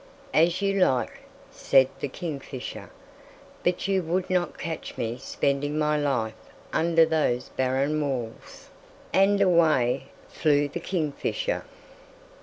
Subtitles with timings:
[0.33, 1.19] "As you like,"
[1.51, 2.89] said the kingfisher,
[3.63, 6.33] "but you would not catch me spending my life
[6.73, 8.71] under those barren walls,"
[9.13, 11.65] and away flew the kingfisher.